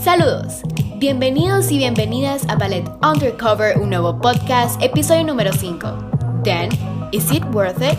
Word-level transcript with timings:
Saludos, 0.00 0.62
bienvenidos 0.96 1.70
y 1.70 1.78
bienvenidas 1.78 2.48
a 2.48 2.56
Ballet 2.56 2.84
Undercover, 3.02 3.78
un 3.78 3.90
nuevo 3.90 4.18
podcast, 4.20 4.82
episodio 4.82 5.24
número 5.24 5.52
5. 5.52 6.42
Then, 6.42 6.70
is 7.12 7.30
it 7.30 7.44
worth 7.52 7.80
it? 7.82 7.98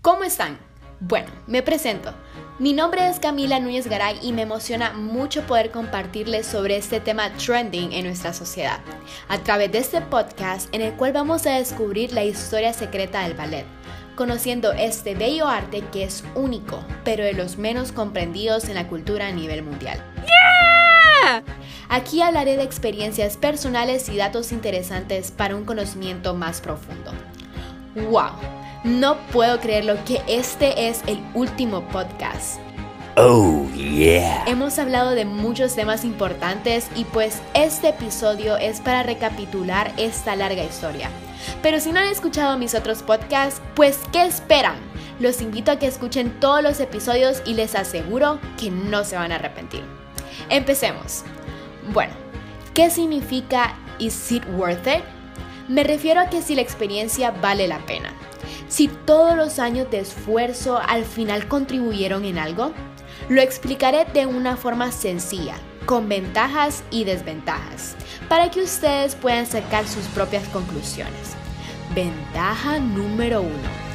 ¿Cómo 0.00 0.24
están? 0.24 0.58
Bueno, 1.00 1.28
me 1.46 1.62
presento. 1.62 2.12
Mi 2.58 2.72
nombre 2.72 3.06
es 3.06 3.20
Camila 3.20 3.60
Núñez 3.60 3.86
Garay 3.86 4.18
y 4.22 4.32
me 4.32 4.40
emociona 4.40 4.94
mucho 4.94 5.42
poder 5.42 5.70
compartirles 5.70 6.46
sobre 6.46 6.78
este 6.78 7.00
tema 7.00 7.30
trending 7.34 7.92
en 7.92 8.06
nuestra 8.06 8.32
sociedad, 8.32 8.80
a 9.28 9.36
través 9.40 9.72
de 9.72 9.78
este 9.78 10.00
podcast 10.00 10.74
en 10.74 10.80
el 10.80 10.94
cual 10.94 11.12
vamos 11.12 11.46
a 11.46 11.50
descubrir 11.50 12.14
la 12.14 12.24
historia 12.24 12.72
secreta 12.72 13.24
del 13.24 13.34
ballet, 13.34 13.66
conociendo 14.14 14.72
este 14.72 15.14
bello 15.14 15.46
arte 15.46 15.82
que 15.92 16.04
es 16.04 16.24
único, 16.34 16.82
pero 17.04 17.24
de 17.24 17.34
los 17.34 17.58
menos 17.58 17.92
comprendidos 17.92 18.70
en 18.70 18.76
la 18.76 18.88
cultura 18.88 19.28
a 19.28 19.32
nivel 19.32 19.62
mundial. 19.62 20.02
Aquí 21.90 22.22
hablaré 22.22 22.56
de 22.56 22.62
experiencias 22.62 23.36
personales 23.36 24.08
y 24.08 24.16
datos 24.16 24.50
interesantes 24.50 25.30
para 25.30 25.56
un 25.56 25.66
conocimiento 25.66 26.32
más 26.32 26.62
profundo. 26.62 27.12
¡Wow! 27.94 28.65
No 28.84 29.16
puedo 29.32 29.60
creerlo 29.60 29.96
que 30.04 30.22
este 30.26 30.88
es 30.88 31.02
el 31.06 31.18
último 31.34 31.82
podcast. 31.88 32.60
Oh, 33.16 33.66
yeah. 33.74 34.44
Hemos 34.46 34.78
hablado 34.78 35.12
de 35.12 35.24
muchos 35.24 35.74
temas 35.74 36.04
importantes 36.04 36.88
y 36.94 37.04
pues 37.04 37.40
este 37.54 37.88
episodio 37.88 38.58
es 38.58 38.80
para 38.80 39.02
recapitular 39.02 39.90
esta 39.96 40.36
larga 40.36 40.62
historia. 40.62 41.08
Pero 41.62 41.80
si 41.80 41.92
no 41.92 42.00
han 42.00 42.08
escuchado 42.08 42.58
mis 42.58 42.74
otros 42.74 43.02
podcasts, 43.02 43.62
pues 43.74 44.00
¿qué 44.12 44.24
esperan? 44.24 44.76
Los 45.18 45.40
invito 45.40 45.72
a 45.72 45.78
que 45.78 45.86
escuchen 45.86 46.38
todos 46.40 46.62
los 46.62 46.78
episodios 46.78 47.42
y 47.46 47.54
les 47.54 47.74
aseguro 47.74 48.38
que 48.58 48.70
no 48.70 49.02
se 49.02 49.16
van 49.16 49.32
a 49.32 49.36
arrepentir. 49.36 49.82
Empecemos. 50.50 51.24
Bueno, 51.94 52.12
¿qué 52.74 52.90
significa 52.90 53.76
is 53.98 54.30
it 54.30 54.44
worth 54.56 54.86
it? 54.86 55.02
Me 55.68 55.84
refiero 55.84 56.20
a 56.20 56.28
que 56.28 56.42
si 56.42 56.54
la 56.54 56.62
experiencia 56.62 57.30
vale 57.30 57.66
la 57.66 57.78
pena. 57.86 58.12
Si 58.68 58.88
todos 58.88 59.36
los 59.36 59.60
años 59.60 59.90
de 59.90 60.00
esfuerzo 60.00 60.78
al 60.78 61.04
final 61.04 61.46
contribuyeron 61.46 62.24
en 62.24 62.36
algo, 62.36 62.72
lo 63.28 63.40
explicaré 63.40 64.04
de 64.12 64.26
una 64.26 64.56
forma 64.56 64.90
sencilla, 64.90 65.54
con 65.86 66.08
ventajas 66.08 66.82
y 66.90 67.04
desventajas, 67.04 67.94
para 68.28 68.50
que 68.50 68.62
ustedes 68.62 69.14
puedan 69.14 69.46
sacar 69.46 69.86
sus 69.86 70.04
propias 70.06 70.48
conclusiones. 70.48 71.36
Ventaja 71.94 72.80
número 72.80 73.40
uno. 73.40 73.86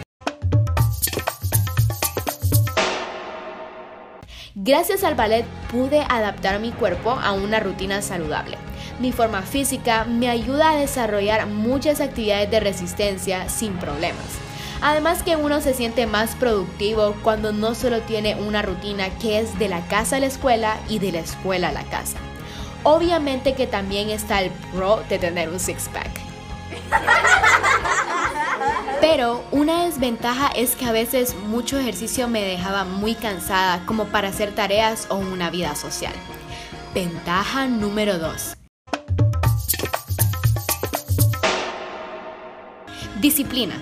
Gracias 4.55 5.03
al 5.03 5.16
ballet 5.16 5.45
pude 5.69 6.05
adaptar 6.08 6.59
mi 6.59 6.72
cuerpo 6.72 7.11
a 7.11 7.33
una 7.33 7.59
rutina 7.59 8.02
saludable. 8.02 8.58
Mi 8.99 9.11
forma 9.11 9.42
física 9.42 10.05
me 10.05 10.30
ayuda 10.30 10.72
a 10.72 10.75
desarrollar 10.77 11.47
muchas 11.47 11.99
actividades 11.99 12.52
de 12.52 12.59
resistencia 12.59 13.49
sin 13.49 13.73
problemas. 13.73 14.50
Además 14.81 15.21
que 15.21 15.35
uno 15.35 15.61
se 15.61 15.75
siente 15.75 16.07
más 16.07 16.35
productivo 16.35 17.15
cuando 17.21 17.53
no 17.53 17.75
solo 17.75 18.01
tiene 18.01 18.35
una 18.35 18.63
rutina 18.63 19.09
que 19.19 19.39
es 19.39 19.59
de 19.59 19.69
la 19.69 19.85
casa 19.87 20.15
a 20.15 20.19
la 20.19 20.25
escuela 20.25 20.79
y 20.89 20.97
de 20.97 21.11
la 21.11 21.19
escuela 21.19 21.69
a 21.69 21.71
la 21.71 21.83
casa. 21.83 22.17
Obviamente 22.83 23.53
que 23.53 23.67
también 23.67 24.09
está 24.09 24.41
el 24.41 24.49
pro 24.73 25.03
de 25.07 25.19
tener 25.19 25.49
un 25.49 25.59
six-pack. 25.59 26.09
Pero 28.99 29.43
una 29.52 29.85
desventaja 29.85 30.47
es 30.47 30.75
que 30.75 30.85
a 30.85 30.91
veces 30.91 31.35
mucho 31.35 31.77
ejercicio 31.77 32.27
me 32.27 32.41
dejaba 32.41 32.83
muy 32.83 33.14
cansada 33.14 33.86
como 33.86 34.05
para 34.05 34.30
hacer 34.30 34.55
tareas 34.55 35.05
o 35.09 35.15
una 35.17 35.52
vida 35.52 35.75
social. 35.75 36.14
Ventaja 36.95 37.67
número 37.67 38.17
2. 38.17 38.58
Disciplina. 43.20 43.75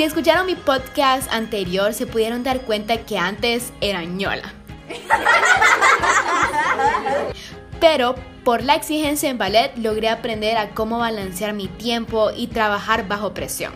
Si 0.00 0.04
escucharon 0.04 0.46
mi 0.46 0.54
podcast 0.54 1.30
anterior 1.30 1.92
se 1.92 2.06
pudieron 2.06 2.42
dar 2.42 2.62
cuenta 2.62 3.04
que 3.04 3.18
antes 3.18 3.70
era 3.82 4.02
ñola. 4.02 4.54
Pero 7.80 8.14
por 8.42 8.62
la 8.62 8.76
exigencia 8.76 9.28
en 9.28 9.36
ballet 9.36 9.76
logré 9.76 10.08
aprender 10.08 10.56
a 10.56 10.70
cómo 10.70 11.00
balancear 11.00 11.52
mi 11.52 11.68
tiempo 11.68 12.30
y 12.34 12.46
trabajar 12.46 13.08
bajo 13.08 13.34
presión. 13.34 13.74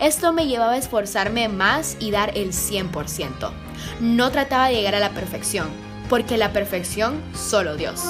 Esto 0.00 0.32
me 0.32 0.48
llevaba 0.48 0.72
a 0.72 0.76
esforzarme 0.76 1.48
más 1.48 1.96
y 2.00 2.10
dar 2.10 2.36
el 2.36 2.48
100%. 2.48 3.52
No 4.00 4.32
trataba 4.32 4.66
de 4.66 4.74
llegar 4.74 4.96
a 4.96 4.98
la 4.98 5.10
perfección, 5.10 5.68
porque 6.08 6.36
la 6.36 6.52
perfección 6.52 7.22
solo 7.32 7.76
Dios. 7.76 8.06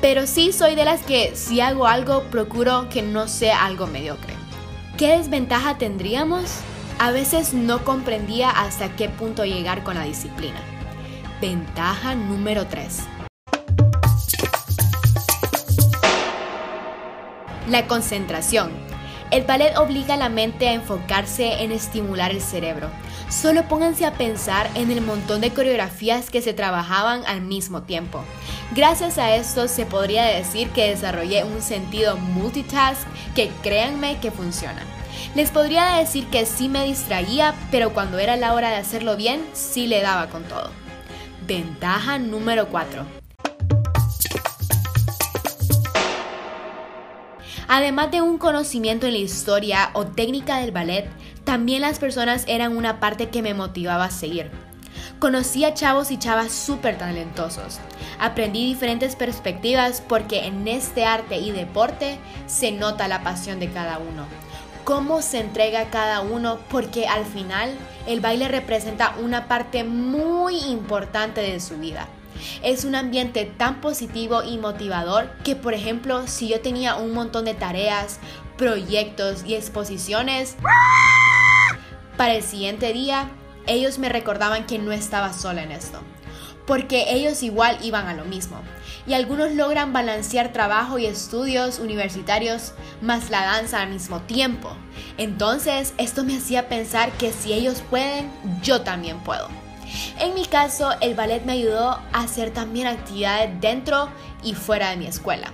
Pero 0.00 0.28
sí 0.28 0.52
soy 0.52 0.76
de 0.76 0.84
las 0.84 1.02
que 1.02 1.34
si 1.34 1.60
hago 1.60 1.88
algo 1.88 2.22
procuro 2.30 2.88
que 2.88 3.02
no 3.02 3.26
sea 3.26 3.64
algo 3.64 3.88
mediocre. 3.88 4.39
¿Qué 5.00 5.16
desventaja 5.16 5.78
tendríamos? 5.78 6.60
A 6.98 7.10
veces 7.10 7.54
no 7.54 7.86
comprendía 7.86 8.50
hasta 8.50 8.96
qué 8.96 9.08
punto 9.08 9.46
llegar 9.46 9.82
con 9.82 9.94
la 9.94 10.04
disciplina. 10.04 10.60
Ventaja 11.40 12.14
número 12.14 12.66
3. 12.66 12.98
La 17.70 17.86
concentración. 17.86 18.89
El 19.30 19.44
ballet 19.44 19.76
obliga 19.78 20.14
a 20.14 20.16
la 20.16 20.28
mente 20.28 20.68
a 20.68 20.72
enfocarse 20.72 21.62
en 21.62 21.70
estimular 21.70 22.32
el 22.32 22.40
cerebro. 22.40 22.88
Solo 23.28 23.68
pónganse 23.68 24.04
a 24.04 24.14
pensar 24.14 24.68
en 24.74 24.90
el 24.90 25.02
montón 25.02 25.40
de 25.40 25.52
coreografías 25.52 26.30
que 26.30 26.42
se 26.42 26.52
trabajaban 26.52 27.22
al 27.26 27.40
mismo 27.40 27.82
tiempo. 27.82 28.24
Gracias 28.74 29.18
a 29.18 29.36
esto 29.36 29.68
se 29.68 29.86
podría 29.86 30.24
decir 30.24 30.70
que 30.70 30.90
desarrollé 30.90 31.44
un 31.44 31.62
sentido 31.62 32.16
multitask 32.16 33.06
que 33.36 33.50
créanme 33.62 34.18
que 34.18 34.32
funciona. 34.32 34.82
Les 35.36 35.50
podría 35.50 35.94
decir 35.94 36.26
que 36.26 36.44
sí 36.44 36.68
me 36.68 36.84
distraía, 36.84 37.54
pero 37.70 37.92
cuando 37.92 38.18
era 38.18 38.34
la 38.34 38.52
hora 38.52 38.70
de 38.70 38.76
hacerlo 38.76 39.16
bien, 39.16 39.46
sí 39.52 39.86
le 39.86 40.02
daba 40.02 40.26
con 40.26 40.42
todo. 40.42 40.70
Ventaja 41.46 42.18
número 42.18 42.66
4 42.68 43.19
Además 47.72 48.10
de 48.10 48.20
un 48.20 48.36
conocimiento 48.36 49.06
en 49.06 49.12
la 49.12 49.20
historia 49.20 49.90
o 49.92 50.04
técnica 50.04 50.58
del 50.58 50.72
ballet, 50.72 51.08
también 51.44 51.82
las 51.82 52.00
personas 52.00 52.42
eran 52.48 52.76
una 52.76 52.98
parte 52.98 53.28
que 53.28 53.42
me 53.42 53.54
motivaba 53.54 54.06
a 54.06 54.10
seguir. 54.10 54.50
Conocí 55.20 55.64
a 55.64 55.72
chavos 55.72 56.10
y 56.10 56.18
chavas 56.18 56.50
súper 56.50 56.98
talentosos. 56.98 57.78
Aprendí 58.18 58.66
diferentes 58.66 59.14
perspectivas 59.14 60.00
porque 60.00 60.46
en 60.46 60.66
este 60.66 61.04
arte 61.04 61.38
y 61.38 61.52
deporte 61.52 62.18
se 62.48 62.72
nota 62.72 63.06
la 63.06 63.22
pasión 63.22 63.60
de 63.60 63.70
cada 63.70 63.98
uno. 63.98 64.24
Cómo 64.82 65.22
se 65.22 65.38
entrega 65.38 65.90
cada 65.90 66.22
uno 66.22 66.58
porque 66.70 67.06
al 67.06 67.24
final 67.24 67.70
el 68.08 68.18
baile 68.18 68.48
representa 68.48 69.14
una 69.22 69.46
parte 69.46 69.84
muy 69.84 70.56
importante 70.58 71.40
de 71.40 71.60
su 71.60 71.76
vida. 71.76 72.08
Es 72.62 72.84
un 72.84 72.94
ambiente 72.94 73.44
tan 73.44 73.80
positivo 73.80 74.42
y 74.42 74.58
motivador 74.58 75.30
que, 75.44 75.56
por 75.56 75.74
ejemplo, 75.74 76.26
si 76.26 76.48
yo 76.48 76.60
tenía 76.60 76.96
un 76.96 77.12
montón 77.12 77.44
de 77.44 77.54
tareas, 77.54 78.18
proyectos 78.56 79.44
y 79.46 79.54
exposiciones, 79.54 80.56
para 82.16 82.34
el 82.34 82.42
siguiente 82.42 82.92
día, 82.92 83.30
ellos 83.66 83.98
me 83.98 84.08
recordaban 84.08 84.66
que 84.66 84.78
no 84.78 84.92
estaba 84.92 85.32
sola 85.32 85.62
en 85.62 85.72
esto, 85.72 86.00
porque 86.66 87.14
ellos 87.14 87.42
igual 87.42 87.78
iban 87.82 88.08
a 88.08 88.14
lo 88.14 88.24
mismo. 88.26 88.60
Y 89.06 89.14
algunos 89.14 89.52
logran 89.52 89.94
balancear 89.94 90.52
trabajo 90.52 90.98
y 90.98 91.06
estudios 91.06 91.78
universitarios 91.78 92.74
más 93.00 93.30
la 93.30 93.42
danza 93.42 93.80
al 93.80 93.88
mismo 93.88 94.20
tiempo. 94.20 94.70
Entonces, 95.16 95.94
esto 95.96 96.22
me 96.22 96.36
hacía 96.36 96.68
pensar 96.68 97.10
que 97.12 97.32
si 97.32 97.54
ellos 97.54 97.82
pueden, 97.88 98.30
yo 98.62 98.82
también 98.82 99.18
puedo. 99.20 99.48
En 100.18 100.34
mi 100.34 100.44
caso, 100.46 100.90
el 101.00 101.14
ballet 101.14 101.44
me 101.44 101.52
ayudó 101.52 101.90
a 101.90 102.20
hacer 102.22 102.50
también 102.50 102.86
actividades 102.86 103.60
dentro 103.60 104.08
y 104.42 104.54
fuera 104.54 104.90
de 104.90 104.96
mi 104.96 105.06
escuela. 105.06 105.52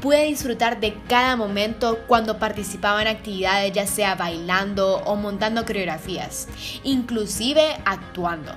Pude 0.00 0.24
disfrutar 0.24 0.80
de 0.80 0.94
cada 1.08 1.36
momento 1.36 1.98
cuando 2.06 2.38
participaba 2.38 3.02
en 3.02 3.08
actividades 3.08 3.72
ya 3.72 3.86
sea 3.86 4.14
bailando 4.14 4.98
o 4.98 5.16
montando 5.16 5.64
coreografías, 5.64 6.48
inclusive 6.82 7.76
actuando. 7.84 8.52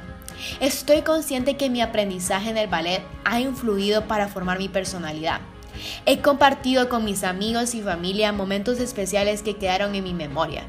Estoy 0.60 1.02
consciente 1.02 1.58
que 1.58 1.70
mi 1.70 1.82
aprendizaje 1.82 2.50
en 2.50 2.58
el 2.58 2.68
ballet 2.68 3.02
ha 3.24 3.40
influido 3.40 4.08
para 4.08 4.28
formar 4.28 4.60
mi 4.60 4.70
personalidad. 4.70 5.42
He 6.06 6.22
compartido 6.22 6.90
con 6.90 7.06
mis 7.06 7.24
amigos 7.24 7.76
y 7.76 7.82
familia 7.82 8.32
momentos 8.32 8.80
especiales 8.80 9.42
que 9.42 9.58
quedaron 9.58 9.96
en 9.96 10.04
mi 10.04 10.14
memoria. 10.14 10.64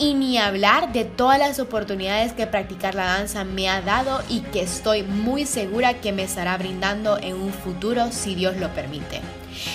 Y 0.00 0.14
ni 0.14 0.38
hablar 0.38 0.94
de 0.94 1.04
todas 1.04 1.38
las 1.38 1.58
oportunidades 1.58 2.32
que 2.32 2.46
practicar 2.46 2.94
la 2.94 3.04
danza 3.04 3.44
me 3.44 3.68
ha 3.68 3.82
dado 3.82 4.22
y 4.30 4.40
que 4.40 4.62
estoy 4.62 5.02
muy 5.02 5.44
segura 5.44 6.00
que 6.00 6.10
me 6.10 6.22
estará 6.22 6.56
brindando 6.56 7.18
en 7.18 7.34
un 7.34 7.52
futuro 7.52 8.10
si 8.10 8.34
Dios 8.34 8.56
lo 8.56 8.70
permite. 8.70 9.20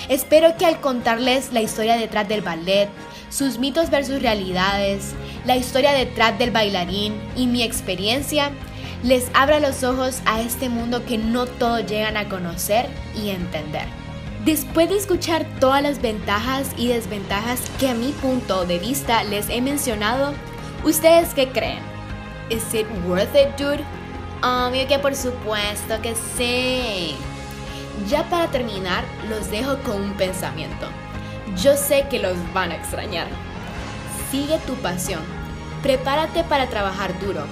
Espero 0.08 0.56
que 0.56 0.66
al 0.66 0.80
contarles 0.80 1.52
la 1.52 1.62
historia 1.62 1.96
detrás 1.96 2.26
del 2.26 2.40
ballet, 2.40 2.88
sus 3.30 3.60
mitos 3.60 3.88
versus 3.88 4.20
realidades, 4.20 5.12
la 5.44 5.54
historia 5.54 5.92
detrás 5.92 6.36
del 6.40 6.50
bailarín 6.50 7.14
y 7.36 7.46
mi 7.46 7.62
experiencia, 7.62 8.50
les 9.04 9.30
abra 9.32 9.60
los 9.60 9.84
ojos 9.84 10.22
a 10.26 10.40
este 10.40 10.68
mundo 10.68 11.04
que 11.06 11.18
no 11.18 11.46
todos 11.46 11.86
llegan 11.86 12.16
a 12.16 12.28
conocer 12.28 12.86
y 13.14 13.28
entender. 13.28 14.05
Después 14.46 14.88
de 14.88 14.96
escuchar 14.96 15.44
todas 15.58 15.82
las 15.82 16.00
ventajas 16.00 16.70
y 16.76 16.86
desventajas 16.86 17.60
que 17.80 17.88
a 17.88 17.94
mi 17.94 18.12
punto 18.12 18.64
de 18.64 18.78
vista 18.78 19.24
les 19.24 19.48
he 19.48 19.60
mencionado, 19.60 20.34
¿ustedes 20.84 21.34
qué 21.34 21.48
creen? 21.48 21.80
¿Is 22.48 22.72
it 22.72 22.86
worth 23.08 23.34
it, 23.34 23.58
dude? 23.58 23.82
Obvio 24.44 24.86
que 24.86 25.00
por 25.00 25.16
supuesto 25.16 26.00
que 26.00 26.14
sí. 26.36 27.16
Ya 28.08 28.22
para 28.30 28.46
terminar, 28.46 29.02
los 29.28 29.50
dejo 29.50 29.78
con 29.78 30.00
un 30.00 30.12
pensamiento. 30.12 30.86
Yo 31.60 31.76
sé 31.76 32.06
que 32.08 32.20
los 32.20 32.36
van 32.54 32.70
a 32.70 32.76
extrañar. 32.76 33.26
Sigue 34.30 34.58
tu 34.58 34.74
pasión. 34.74 35.24
Prepárate 35.82 36.44
para 36.44 36.68
trabajar 36.68 37.18
duro. 37.18 37.44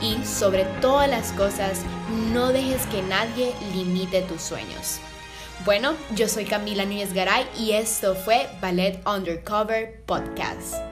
Y 0.00 0.24
sobre 0.24 0.62
todas 0.80 1.10
las 1.10 1.32
cosas, 1.32 1.80
no 2.32 2.52
dejes 2.52 2.86
que 2.86 3.02
nadie 3.02 3.52
limite 3.74 4.22
tus 4.22 4.42
sueños. 4.42 5.00
Bueno, 5.64 5.94
yo 6.14 6.28
soy 6.28 6.44
Camila 6.44 6.84
Núñez 6.84 7.12
Garay 7.12 7.46
y 7.58 7.72
esto 7.72 8.14
fue 8.14 8.46
Ballet 8.60 9.00
Undercover 9.06 10.00
Podcast. 10.04 10.85